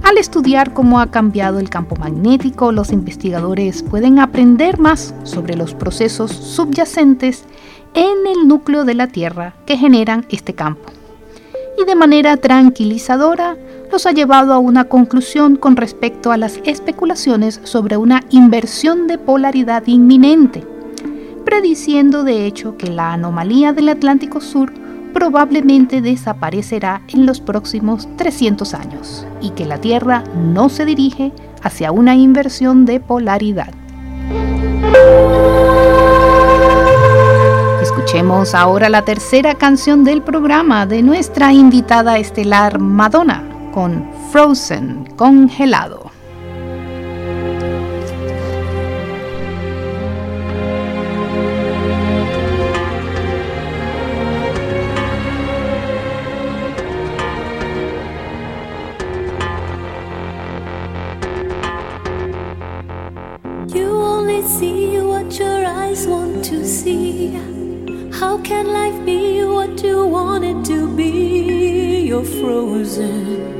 Al 0.02 0.18
estudiar 0.18 0.72
cómo 0.72 0.98
ha 0.98 1.10
cambiado 1.10 1.58
el 1.58 1.68
campo 1.68 1.94
magnético, 1.96 2.72
los 2.72 2.90
investigadores 2.90 3.82
pueden 3.82 4.18
aprender 4.18 4.78
más 4.78 5.14
sobre 5.24 5.56
los 5.56 5.74
procesos 5.74 6.32
subyacentes 6.32 7.44
en 7.94 8.26
el 8.26 8.48
núcleo 8.48 8.84
de 8.84 8.94
la 8.94 9.08
Tierra 9.08 9.54
que 9.66 9.76
generan 9.76 10.26
este 10.30 10.54
campo. 10.54 10.90
Y 11.80 11.84
de 11.84 11.94
manera 11.94 12.36
tranquilizadora 12.38 13.56
los 13.90 14.07
ha 14.07 14.12
llevado 14.12 14.53
a 14.53 14.59
una 14.59 14.85
conclusión 14.85 15.57
con 15.57 15.76
respecto 15.76 16.33
a 16.33 16.37
las 16.37 16.61
especulaciones 16.64 17.61
sobre 17.64 17.96
una 17.96 18.22
inversión 18.31 19.07
de 19.07 19.18
polaridad 19.18 19.87
inminente, 19.87 20.64
prediciendo 21.44 22.22
de 22.22 22.46
hecho 22.46 22.76
que 22.76 22.88
la 22.88 23.12
anomalía 23.12 23.72
del 23.72 23.88
Atlántico 23.88 24.40
Sur 24.40 24.72
probablemente 25.12 26.00
desaparecerá 26.00 27.03
en 27.09 27.26
los 27.26 27.40
próximos 27.40 28.09
300 28.16 28.74
años 28.74 29.26
y 29.40 29.50
que 29.50 29.66
la 29.66 29.79
Tierra 29.79 30.22
no 30.37 30.68
se 30.68 30.85
dirige 30.85 31.33
hacia 31.62 31.90
una 31.90 32.14
inversión 32.14 32.87
de 32.87 33.00
polaridad. 33.00 33.74
Escuchemos 37.83 38.55
ahora 38.55 38.88
la 38.88 39.03
tercera 39.03 39.55
canción 39.55 40.05
del 40.05 40.22
programa 40.22 40.87
de 40.87 41.03
nuestra 41.03 41.53
invitada 41.53 42.18
estelar 42.18 42.79
Madonna 42.79 43.49
con 43.72 44.11
Frozen 44.30 45.06
congelado. 45.16 46.11
Can 68.50 68.72
life 68.72 69.04
be 69.06 69.44
what 69.44 69.80
you 69.80 70.06
want 70.06 70.44
it 70.44 70.64
to 70.64 70.94
be? 70.96 72.09
You're 72.09 72.24
frozen 72.24 73.60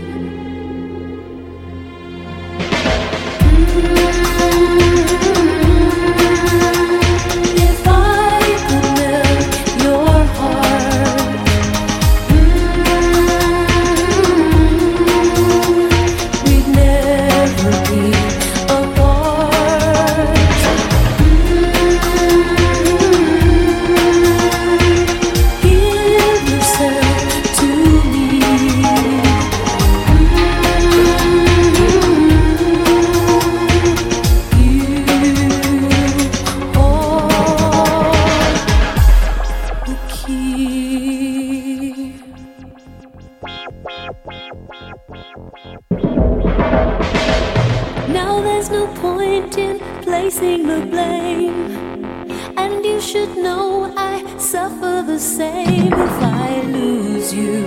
should 53.11 53.35
know 53.35 53.93
I 53.97 54.23
suffer 54.37 55.03
the 55.05 55.19
same 55.19 55.91
if 55.91 56.17
I 56.21 56.61
lose 56.61 57.33
you. 57.33 57.61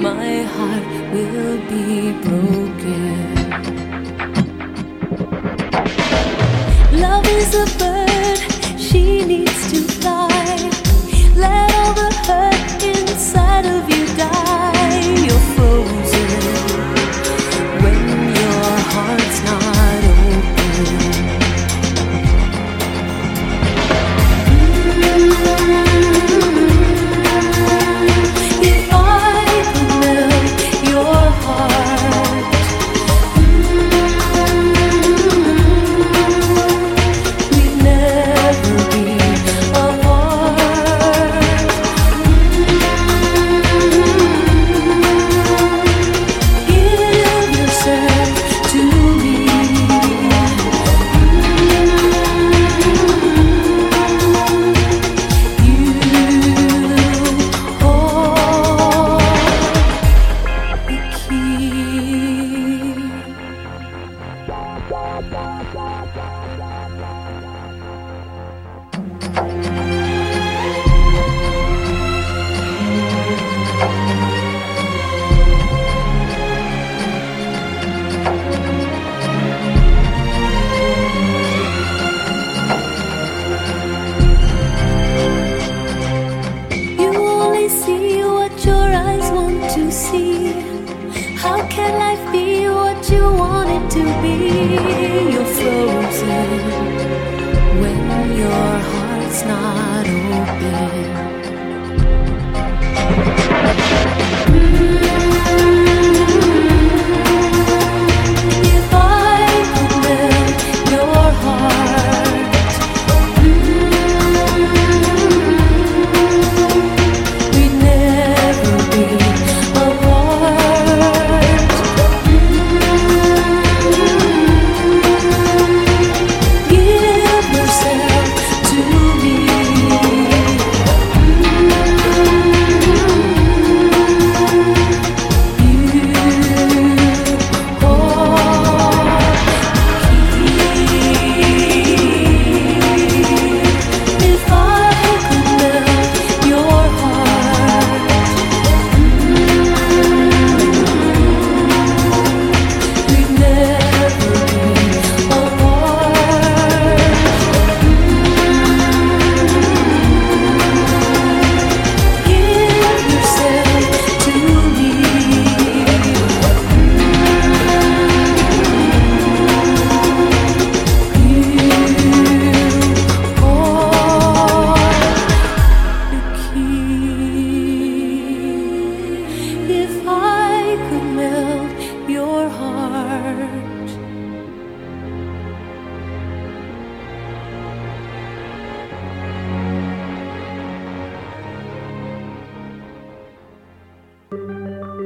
My 0.00 0.42
heart 0.54 0.86
will 1.12 1.58
be 1.68 2.12
broken. 2.24 3.34
Love 6.98 7.26
is 7.28 7.54
a 7.64 7.66
bird, 7.78 8.80
she 8.80 9.22
needs 9.22 9.70
to 9.72 9.82
fly. 10.00 10.75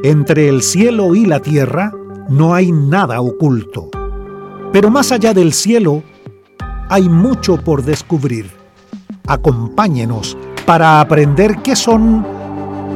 Entre 0.03 0.49
el 0.49 0.63
cielo 0.63 1.15
y 1.15 1.27
la 1.27 1.41
tierra 1.41 1.93
no 2.31 2.55
hay 2.55 2.73
nada 2.73 3.21
oculto. 3.21 3.91
Pero 4.73 4.91
más 4.91 5.13
allá 5.13 5.35
del 5.35 5.53
cielo, 5.53 6.03
hay 6.89 7.07
mucho 7.11 7.59
por 7.59 7.83
descubrir. 7.83 8.51
Acompáñenos 9.27 10.39
para 10.65 11.03
aprender 11.03 11.59
qué 11.63 11.77
son 11.77 12.27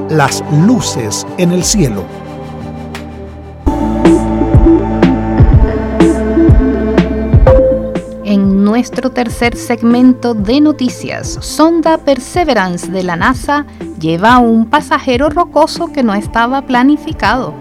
las 0.09 0.43
luces 0.67 1.27
en 1.37 1.53
el 1.53 1.63
cielo. 1.63 2.05
Nuestro 8.75 9.13
tercer 9.13 9.57
segmento 9.57 10.35
de 10.35 10.61
noticias, 10.61 11.39
sonda 11.41 11.97
Perseverance 11.97 12.91
de 12.91 13.05
la 13.05 13.15
NASA 13.15 13.67
lleva 14.01 14.35
a 14.35 14.39
un 14.41 14.69
pasajero 14.69 15.31
rocoso 15.31 15.93
que 15.93 16.03
no 16.03 16.13
estaba 16.13 16.63
planificado. 16.63 17.55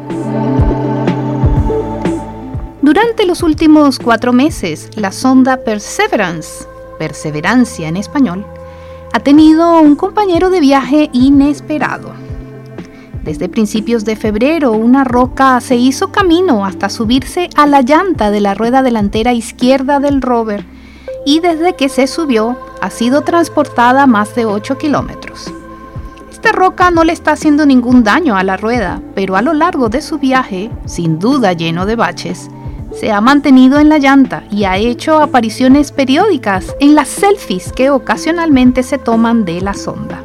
Durante 2.81 3.27
los 3.27 3.43
últimos 3.43 3.99
cuatro 3.99 4.33
meses, 4.33 4.89
la 4.95 5.11
sonda 5.11 5.57
Perseverance, 5.57 6.65
perseverancia 6.97 7.87
en 7.87 7.97
español, 7.97 8.43
ha 9.13 9.19
tenido 9.19 9.81
un 9.81 9.95
compañero 9.95 10.49
de 10.49 10.61
viaje 10.61 11.11
inesperado. 11.13 12.11
Desde 13.23 13.49
principios 13.49 14.03
de 14.03 14.15
febrero, 14.15 14.71
una 14.71 15.03
roca 15.03 15.61
se 15.61 15.75
hizo 15.75 16.11
camino 16.11 16.65
hasta 16.65 16.89
subirse 16.89 17.51
a 17.55 17.67
la 17.67 17.81
llanta 17.83 18.31
de 18.31 18.39
la 18.39 18.55
rueda 18.55 18.81
delantera 18.81 19.31
izquierda 19.33 19.99
del 19.99 20.19
rover 20.23 20.72
y 21.25 21.39
desde 21.39 21.73
que 21.73 21.89
se 21.89 22.07
subió 22.07 22.57
ha 22.81 22.89
sido 22.89 23.21
transportada 23.21 24.07
más 24.07 24.35
de 24.35 24.45
8 24.45 24.77
kilómetros. 24.77 25.53
Esta 26.31 26.51
roca 26.51 26.91
no 26.91 27.03
le 27.03 27.13
está 27.13 27.31
haciendo 27.31 27.65
ningún 27.65 28.03
daño 28.03 28.35
a 28.35 28.43
la 28.43 28.57
rueda, 28.57 29.01
pero 29.15 29.35
a 29.35 29.41
lo 29.41 29.53
largo 29.53 29.87
de 29.87 30.01
su 30.01 30.17
viaje, 30.17 30.69
sin 30.85 31.17
duda 31.17 31.53
lleno 31.53 31.85
de 31.85 31.95
baches, 31.95 32.49
se 32.99 33.11
ha 33.11 33.21
mantenido 33.21 33.79
en 33.79 33.89
la 33.89 33.97
llanta 33.97 34.43
y 34.51 34.65
ha 34.65 34.77
hecho 34.77 35.19
apariciones 35.19 35.91
periódicas 35.91 36.75
en 36.79 36.95
las 36.95 37.07
selfies 37.07 37.71
que 37.71 37.89
ocasionalmente 37.89 38.83
se 38.83 38.97
toman 38.97 39.45
de 39.45 39.61
la 39.61 39.73
sonda. 39.73 40.21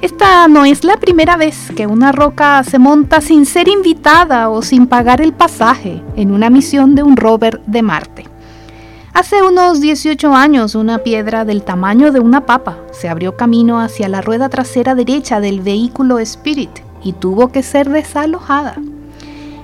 Esta 0.00 0.48
no 0.48 0.64
es 0.64 0.82
la 0.84 0.96
primera 0.96 1.36
vez 1.36 1.70
que 1.76 1.86
una 1.86 2.12
roca 2.12 2.64
se 2.64 2.78
monta 2.78 3.20
sin 3.20 3.44
ser 3.44 3.68
invitada 3.68 4.48
o 4.48 4.62
sin 4.62 4.86
pagar 4.86 5.20
el 5.20 5.34
pasaje 5.34 6.02
en 6.16 6.32
una 6.32 6.48
misión 6.48 6.94
de 6.94 7.02
un 7.02 7.16
rover 7.16 7.60
de 7.66 7.82
Marte. 7.82 8.29
Hace 9.12 9.42
unos 9.42 9.80
18 9.80 10.34
años 10.34 10.76
una 10.76 10.98
piedra 10.98 11.44
del 11.44 11.62
tamaño 11.62 12.12
de 12.12 12.20
una 12.20 12.46
papa 12.46 12.78
se 12.92 13.08
abrió 13.08 13.36
camino 13.36 13.80
hacia 13.80 14.08
la 14.08 14.20
rueda 14.20 14.48
trasera 14.48 14.94
derecha 14.94 15.40
del 15.40 15.60
vehículo 15.60 16.20
Spirit 16.20 16.70
y 17.02 17.12
tuvo 17.12 17.48
que 17.48 17.64
ser 17.64 17.90
desalojada. 17.90 18.76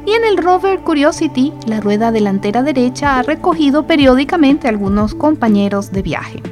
Y 0.05 0.13
en 0.13 0.25
el 0.25 0.37
rover 0.39 0.81
Curiosity, 0.81 1.53
la 1.67 1.81
rueda 1.81 2.11
delantera 2.11 2.65
derecha 2.65 3.19
ha 3.19 3.23
recogido 3.23 3.87
periódicamente 3.87 4.67
algunos 4.69 5.15
compañeros 5.15 5.93
de 5.93 6.03
viaje. 6.03 6.43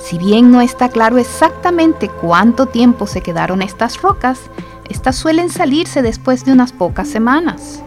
Si 0.00 0.16
bien 0.16 0.52
no 0.52 0.60
está 0.60 0.88
claro 0.88 1.18
exactamente 1.18 2.08
cuánto 2.08 2.66
tiempo 2.66 3.06
se 3.08 3.20
quedaron 3.20 3.62
estas 3.62 4.00
rocas, 4.00 4.38
estas 4.88 5.16
suelen 5.16 5.50
salirse 5.50 6.02
después 6.02 6.44
de 6.44 6.52
unas 6.52 6.72
pocas 6.72 7.08
semanas. 7.08 7.82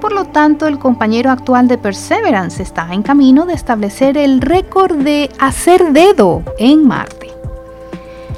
Por 0.00 0.12
lo 0.12 0.26
tanto, 0.26 0.66
el 0.66 0.78
compañero 0.78 1.30
actual 1.30 1.68
de 1.68 1.78
Perseverance 1.78 2.62
está 2.62 2.92
en 2.92 3.02
camino 3.02 3.46
de 3.46 3.54
establecer 3.54 4.16
el 4.16 4.40
récord 4.40 4.96
de 4.96 5.30
hacer 5.40 5.92
dedo 5.92 6.42
en 6.58 6.86
Marte. 6.86 7.32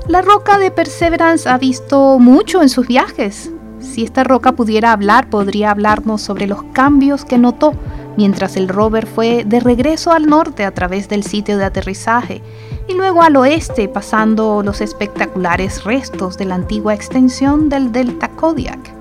La 0.09 0.23
roca 0.23 0.59
de 0.59 0.70
Perseverance 0.70 1.49
ha 1.49 1.59
visto 1.59 2.18
mucho 2.18 2.62
en 2.62 2.68
sus 2.68 2.87
viajes. 2.87 3.51
Si 3.79 4.05
esta 4.05 4.25
roca 4.25 4.53
pudiera 4.53 4.92
hablar, 4.92 5.29
podría 5.29 5.70
hablarnos 5.70 6.23
sobre 6.23 6.46
los 6.46 6.62
cambios 6.73 7.25
que 7.25 7.38
notó 7.38 7.75
mientras 8.16 8.57
el 8.57 8.68
rover 8.68 9.07
fue 9.07 9.44
de 9.46 9.61
regreso 9.61 10.12
al 10.12 10.27
norte 10.27 10.64
a 10.64 10.75
través 10.75 11.09
del 11.09 11.23
sitio 11.23 11.57
de 11.59 11.64
aterrizaje 11.64 12.42
y 12.88 12.94
luego 12.94 13.23
al 13.23 13.37
oeste 13.37 13.88
pasando 13.88 14.62
los 14.62 14.81
espectaculares 14.81 15.85
restos 15.85 16.37
de 16.37 16.44
la 16.44 16.57
antigua 16.57 16.92
extensión 16.92 17.68
del 17.68 17.92
delta 17.92 18.29
Kodiak, 18.29 18.92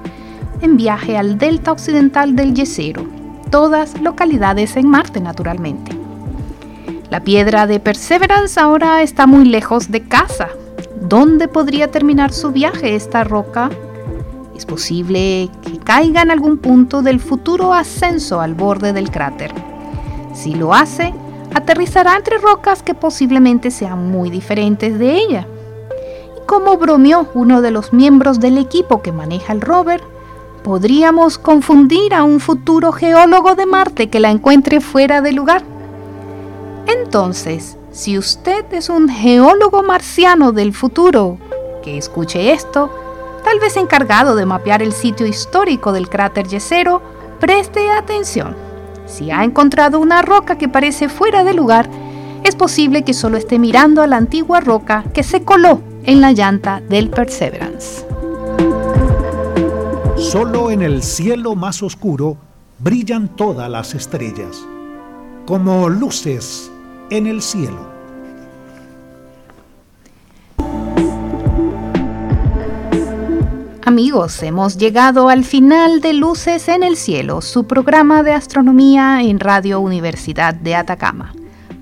en 0.62 0.78
viaje 0.78 1.17
al 1.17 1.38
delta 1.38 1.72
occidental 1.72 2.36
del 2.36 2.54
Yesero, 2.54 3.06
todas 3.50 4.00
localidades 4.02 4.76
en 4.76 4.89
Marte 4.89 5.19
naturalmente. 5.22 5.91
La 7.10 7.24
piedra 7.24 7.65
de 7.65 7.80
Perseverance 7.80 8.60
ahora 8.60 9.02
está 9.02 9.26
muy 9.26 9.45
lejos 9.45 9.89
de 9.89 10.04
casa. 10.08 10.50
¿Dónde 11.02 11.48
podría 11.48 11.89
terminar 11.89 12.32
su 12.32 12.52
viaje 12.52 12.95
esta 12.95 13.24
roca? 13.24 13.69
Es 14.56 14.65
posible 14.65 15.50
que 15.63 15.80
caiga 15.80 16.22
en 16.22 16.32
algún 16.32 16.58
punto 16.58 17.02
del 17.02 17.19
futuro 17.19 17.74
ascenso 17.74 18.41
al 18.41 18.54
borde 18.54 18.93
del 18.93 19.10
cráter. 19.10 19.52
Si 20.34 20.54
lo 20.54 20.74
hace, 20.74 21.13
aterrizará 21.56 22.15
entre 22.15 22.38
rocas 22.38 22.84
que 22.84 22.93
posiblemente 22.93 23.72
sean 23.72 24.12
muy 24.12 24.30
diferentes 24.30 25.00
de 25.00 25.15
ella. 25.15 25.48
Y 26.38 26.45
como 26.45 26.78
bromeó 26.78 27.28
uno 27.34 27.62
de 27.62 27.72
los 27.72 27.91
miembros 27.91 28.39
del 28.39 28.58
equipo 28.58 29.02
que 29.02 29.12
maneja 29.12 29.54
el 29.54 29.62
rover, 29.62 30.02
podríamos 30.63 31.38
confundir 31.38 32.13
a 32.13 32.24
un 32.24 32.39
futuro 32.39 32.91
geólogo 32.91 33.56
de 33.56 33.65
Marte 33.65 34.10
que 34.10 34.19
la 34.19 34.32
encuentre 34.32 34.82
fuera 34.82 35.22
de 35.22 35.32
lugar. 35.32 35.63
Entonces, 36.88 37.78
si 37.91 38.17
usted 38.17 38.65
es 38.72 38.89
un 38.89 39.10
geólogo 39.10 39.84
marciano 39.84 40.52
del 40.52 40.74
futuro 40.74 41.38
que 41.84 41.98
escuche 41.98 42.52
esto, 42.52 42.89
tal 43.43 43.60
vez 43.60 43.78
encargado 43.78 44.36
de 44.36 44.45
mapear 44.45 44.82
el 44.82 44.93
sitio 44.93 45.26
histórico 45.26 45.91
del 45.91 46.10
cráter 46.10 46.48
Yesero, 46.48 47.02
preste 47.39 47.89
atención 47.91 48.69
si 49.10 49.32
ha 49.32 49.43
encontrado 49.43 50.00
una 50.00 50.22
roca 50.22 50.58
que 50.58 50.69
parece 50.69 51.10
fuera 51.10 51.43
de 51.43 51.54
lugar, 51.54 51.89
es 52.43 52.56
posible 52.56 53.04
que 53.04 53.13
solo 53.13 53.38
esté 53.38 53.60
mirando 53.60 54.02
a 54.02 54.08
la 54.08 54.17
antigua 54.17 54.62
roca 54.62 55.04
que 55.13 55.24
se 55.24 55.43
coló 55.43 55.82
en 56.04 56.22
la 56.22 56.32
llanta 56.32 56.82
del 56.88 57.10
Perseverance. 57.10 58.06
Solo 60.32 60.70
en 60.70 60.84
el 60.84 61.02
cielo 61.02 61.56
más 61.56 61.82
oscuro 61.82 62.38
brillan 62.78 63.36
todas 63.36 63.68
las 63.68 63.96
estrellas, 63.96 64.63
como 65.48 65.89
luces 65.89 66.72
en 67.10 67.26
el 67.26 67.42
cielo. 67.42 67.89
Amigos, 73.84 74.44
hemos 74.44 74.78
llegado 74.78 75.30
al 75.30 75.44
final 75.44 76.00
de 76.00 76.13
Luces 76.13 76.68
en 76.68 76.84
el 76.84 76.96
Cielo, 76.96 77.42
su 77.42 77.65
programa 77.65 78.22
de 78.22 78.34
astronomía 78.34 79.24
en 79.24 79.39
Radio 79.39 79.80
Universidad 79.80 80.54
de 80.54 80.76
Atacama. 80.76 81.34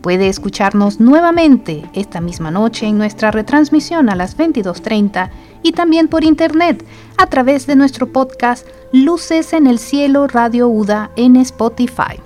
Puede 0.07 0.29
escucharnos 0.29 1.01
nuevamente 1.01 1.83
esta 1.91 2.21
misma 2.21 2.49
noche 2.49 2.87
en 2.87 2.97
nuestra 2.97 3.29
retransmisión 3.29 4.07
a 4.07 4.15
las 4.15 4.37
22.30 4.37 5.29
y 5.63 5.73
también 5.73 6.07
por 6.07 6.23
internet 6.23 6.85
a 7.17 7.27
través 7.27 7.67
de 7.67 7.75
nuestro 7.75 8.07
podcast 8.07 8.65
Luces 8.93 9.51
en 9.51 9.67
el 9.67 9.79
Cielo 9.79 10.27
Radio 10.27 10.69
UDA 10.69 11.11
en 11.17 11.35
Spotify. 11.35 12.21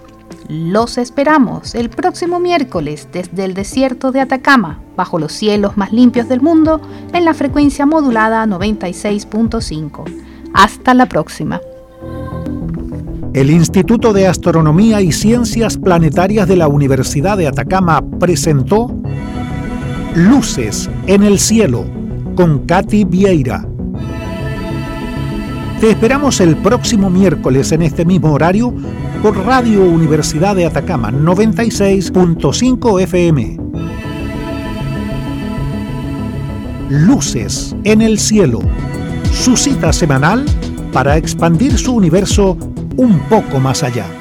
Los 0.48 1.00
esperamos 1.00 1.74
el 1.74 1.90
próximo 1.90 2.40
miércoles 2.40 3.08
desde 3.12 3.46
el 3.46 3.56
desierto 3.56 4.12
de 4.12 4.22
Atacama, 4.22 4.80
bajo 4.96 5.18
los 5.18 5.34
cielos 5.34 5.76
más 5.76 5.92
limpios 5.92 6.30
del 6.30 6.42
mundo, 6.42 6.82
en 7.14 7.26
la 7.26 7.34
frecuencia 7.34 7.88
modulada 7.88 8.46
96.5. 8.46 10.04
Hasta 10.54 10.94
la 10.94 11.08
próxima. 11.08 11.60
El 13.34 13.50
Instituto 13.50 14.12
de 14.12 14.28
Astronomía 14.28 15.00
y 15.02 15.14
Ciencias 15.14 15.78
Planetarias 15.78 16.50
de 16.50 16.58
la 16.58 16.68
Universidad 16.68 17.38
de 17.38 17.48
Atacama 17.48 18.04
presentó 18.20 18.94
Luces 20.16 20.90
en 21.08 21.24
el 21.24 21.40
Cielo 21.40 21.86
con 22.36 22.66
Katy 22.66 23.06
Vieira. 23.06 23.66
Te 25.80 25.92
esperamos 25.92 26.42
el 26.42 26.58
próximo 26.58 27.10
miércoles 27.10 27.72
en 27.72 27.84
este 27.84 28.04
mismo 28.04 28.34
horario 28.34 28.74
por 29.24 29.38
Radio 29.46 29.86
Universidad 29.86 30.54
de 30.54 30.66
Atacama 30.66 31.10
96.5 31.10 33.02
FM. 33.02 33.58
Luces 36.90 37.74
en 37.86 38.02
el 38.02 38.20
cielo. 38.20 38.60
Su 39.32 39.56
cita 39.56 39.94
semanal 39.94 40.44
para 40.92 41.16
expandir 41.16 41.78
su 41.78 41.96
universo 41.96 42.58
un 42.98 43.20
poco 43.30 43.60
más 43.60 43.84
allá. 43.84 44.21